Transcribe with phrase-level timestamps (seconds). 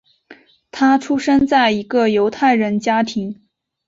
[0.71, 3.39] 他出生在一个犹太人家庭。